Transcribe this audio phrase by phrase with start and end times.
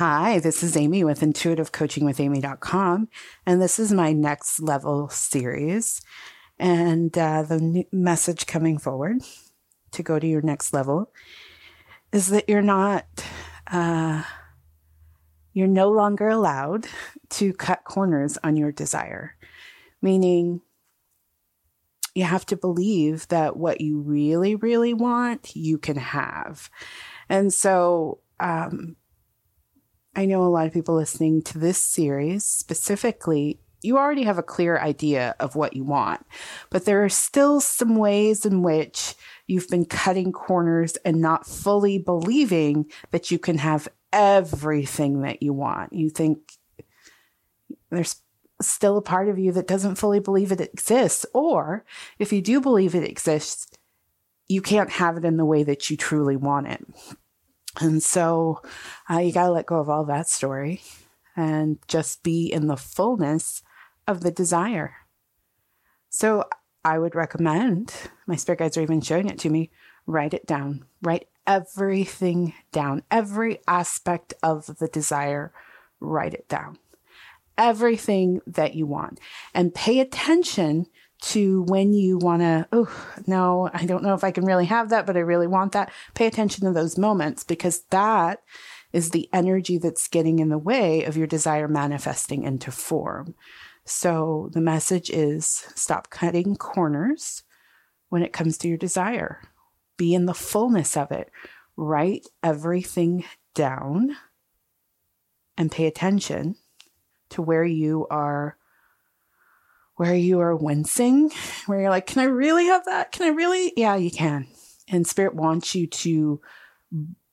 [0.00, 3.08] Hi, this is Amy with intuitivecoachingwithamy.com,
[3.44, 6.00] and this is my next level series.
[6.58, 9.20] And uh, the message coming forward
[9.90, 11.12] to go to your next level
[12.12, 13.04] is that you're not,
[13.66, 14.22] uh,
[15.52, 16.86] you're no longer allowed
[17.32, 19.36] to cut corners on your desire,
[20.00, 20.62] meaning
[22.14, 26.70] you have to believe that what you really, really want, you can have.
[27.28, 28.96] And so, um,
[30.20, 34.42] I know a lot of people listening to this series specifically, you already have a
[34.42, 36.26] clear idea of what you want,
[36.68, 39.14] but there are still some ways in which
[39.46, 45.54] you've been cutting corners and not fully believing that you can have everything that you
[45.54, 45.94] want.
[45.94, 46.52] You think
[47.88, 48.20] there's
[48.60, 51.24] still a part of you that doesn't fully believe it exists.
[51.32, 51.82] Or
[52.18, 53.74] if you do believe it exists,
[54.48, 56.86] you can't have it in the way that you truly want it.
[57.78, 58.60] And so
[59.08, 60.82] uh, you got to let go of all that story
[61.36, 63.62] and just be in the fullness
[64.06, 64.94] of the desire.
[66.08, 66.44] So
[66.84, 67.94] I would recommend,
[68.26, 69.70] my spirit guides are even showing it to me,
[70.06, 70.84] write it down.
[71.02, 75.52] Write everything down, every aspect of the desire,
[76.00, 76.78] write it down.
[77.56, 79.20] Everything that you want.
[79.54, 80.86] And pay attention
[81.20, 84.88] to when you want to, oh, no, I don't know if I can really have
[84.90, 85.92] that, but I really want that.
[86.14, 88.42] Pay attention to those moments because that
[88.92, 93.34] is the energy that's getting in the way of your desire manifesting into form.
[93.84, 97.42] So the message is stop cutting corners
[98.08, 99.40] when it comes to your desire.
[99.96, 101.30] Be in the fullness of it.
[101.76, 104.16] Write everything down
[105.56, 106.56] and pay attention
[107.30, 108.56] to where you are
[110.00, 111.30] where you are wincing,
[111.66, 113.12] where you're like, can I really have that?
[113.12, 113.74] Can I really?
[113.76, 114.46] Yeah, you can.
[114.88, 116.40] And spirit wants you to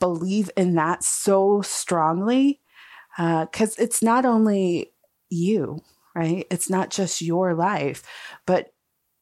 [0.00, 2.62] believe in that so strongly
[3.18, 4.94] because uh, it's not only
[5.28, 5.82] you,
[6.14, 6.46] right?
[6.50, 8.02] It's not just your life,
[8.46, 8.72] but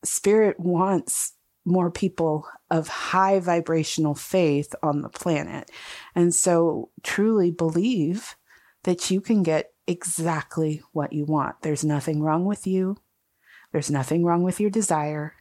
[0.05, 1.33] spirit wants
[1.65, 5.69] more people of high vibrational faith on the planet.
[6.15, 8.37] And so truly believe
[8.85, 11.63] that you can get exactly what you want.
[11.63, 12.99] There's nothing wrong with you.
[13.73, 15.35] There's nothing wrong with your desire.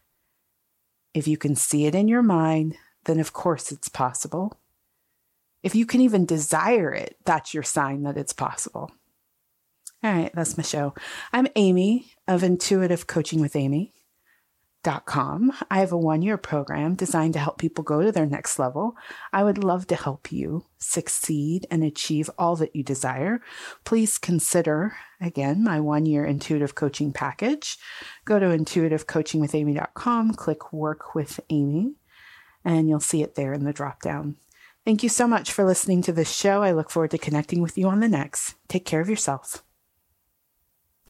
[1.14, 4.58] If you can see it in your mind, then of course it's possible.
[5.64, 8.90] If you can even desire it, that's your sign that it's possible.
[10.04, 10.96] All right, that's my show.
[11.32, 13.94] I'm Amy of Intuitive Coaching with Amy
[14.84, 15.52] com.
[15.70, 18.96] I have a one year program designed to help people go to their next level.
[19.32, 23.42] I would love to help you succeed and achieve all that you desire.
[23.84, 27.78] Please consider, again, my one year intuitive coaching package.
[28.26, 31.96] Go to intuitivecoachingwithamy.com, click work with Amy,
[32.66, 34.38] and you'll see it there in the drop down.
[34.84, 36.64] Thank you so much for listening to this show.
[36.64, 38.56] I look forward to connecting with you on the next.
[38.68, 39.64] Take care of yourself.